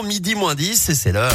[0.00, 1.32] maintenant, midi moins 10 et c'est l'heure.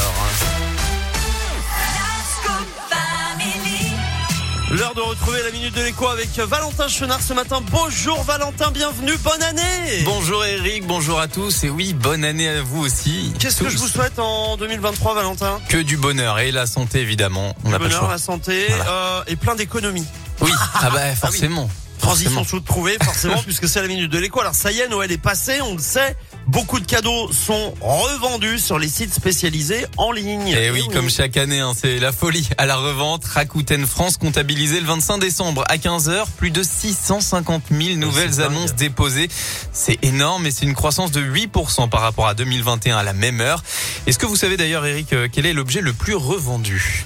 [4.72, 7.62] L'heure de retrouver la minute de l'écho avec Valentin Chenard ce matin.
[7.72, 12.62] Bonjour Valentin, bienvenue, bonne année Bonjour Eric, bonjour à tous et oui, bonne année à
[12.62, 13.34] vous aussi.
[13.40, 15.62] Qu'est-ce que je vous souhaite en 2023 Valentin?
[15.70, 17.56] Que du bonheur et la santé évidemment.
[17.64, 20.08] On du bonheur, la santé euh, et plein d'économies.
[20.42, 21.70] Oui, ah bah forcément.
[22.00, 24.40] Transition toute trouvée, forcément, puisque c'est la minute de l'écho.
[24.40, 26.16] Alors ça y est, Noël est passé, on le sait.
[26.48, 30.50] Beaucoup de cadeaux sont revendus sur les sites spécialisés en ligne.
[30.50, 32.48] Et, eh oui, comme chaque année, hein, c'est la folie.
[32.60, 37.98] À la revente, Rakuten France comptabilisait le 25 décembre à 15h plus de 650 000
[37.98, 39.30] nouvelles annonces déposées.
[39.72, 43.42] C'est énorme et c'est une croissance de 8% par rapport à 2021 à la même
[43.42, 43.64] heure.
[44.06, 47.06] Est-ce que vous savez d'ailleurs, Eric, euh, quel est l'objet le plus revendu?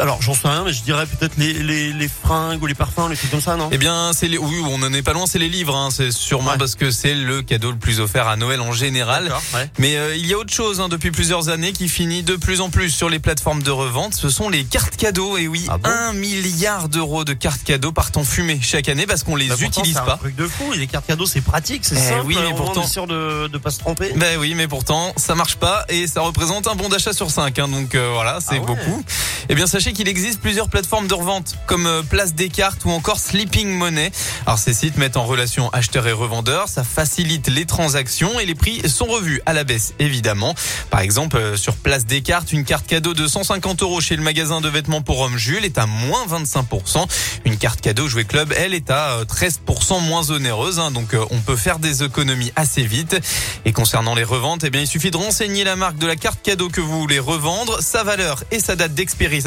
[0.00, 3.08] Alors j'en sais rien, mais je dirais peut-être les, les, les, fringues ou les parfums,
[3.08, 3.68] les trucs comme ça, non?
[3.72, 5.76] Eh bien, c'est les, oui, on en est pas loin, c'est les livres.
[5.76, 5.88] Hein.
[5.92, 9.32] C'est sûrement parce que c'est le cadeau le plus offert à Noël en général.
[9.78, 12.60] Mais euh, il y a autre chose hein, depuis plusieurs années qui finit de plus
[12.60, 14.14] en plus sur les plateformes de revente.
[14.14, 15.36] Ce sont les cartes cadeaux.
[15.36, 19.22] Et oui, ah un milliard d'euros de cartes cadeaux partent en fumée chaque année parce
[19.22, 20.04] qu'on les bah, utilise pas.
[20.04, 20.72] C'est un truc de fou.
[20.72, 22.26] les cartes cadeaux, c'est pratique, c'est eh simple.
[22.26, 24.12] Oui, mais pourtant, on est sûr de de pas se tromper.
[24.16, 27.58] Ben oui, mais pourtant, ça marche pas et ça représente un bon d'achat sur 5
[27.58, 29.04] hein, Donc euh, voilà, c'est ah beaucoup.
[29.52, 32.90] Eh bien, sachez qu'il existe plusieurs plateformes de revente comme euh, Place des Cartes ou
[32.90, 34.12] encore Sleeping Money.
[34.46, 38.54] Alors ces sites mettent en relation acheteurs et revendeurs, ça facilite les transactions et les
[38.54, 40.54] prix sont revus à la baisse évidemment.
[40.90, 44.22] Par exemple, euh, sur Place des Cartes, une carte cadeau de 150 euros chez le
[44.22, 47.04] magasin de vêtements pour hommes Jules est à moins 25%.
[47.44, 50.78] Une carte cadeau Jouet Club, elle, est à 13% euh, moins onéreuse.
[50.78, 53.16] Hein, donc on peut faire des économies assez vite.
[53.64, 56.40] Et concernant les reventes, eh bien il suffit de renseigner la marque de la carte
[56.40, 59.39] cadeau que vous voulez revendre, sa valeur et sa date d'expiration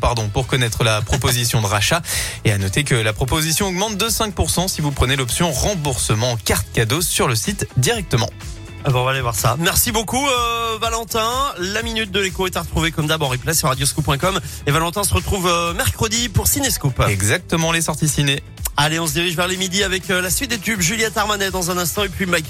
[0.00, 2.02] pardon, pour connaître la proposition de rachat.
[2.44, 6.66] Et à noter que la proposition augmente de 5% si vous prenez l'option remboursement carte
[6.72, 8.30] cadeau sur le site directement.
[8.84, 9.56] Ah bon, on va aller voir ça.
[9.60, 11.30] Merci beaucoup euh, Valentin.
[11.58, 15.04] La minute de l'écho est à retrouver comme d'abord en replay sur radioscoop.com et Valentin
[15.04, 17.00] se retrouve euh, mercredi pour Cinescoop.
[17.08, 18.42] Exactement les sorties ciné.
[18.76, 20.80] Allez, on se dirige vers les midis avec euh, la suite des tubes.
[20.80, 22.40] Juliette Armanet dans un instant et puis Mike